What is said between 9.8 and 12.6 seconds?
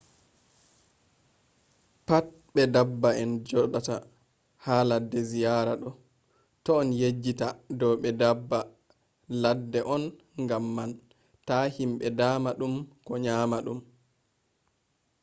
on gam man ta himɓe dama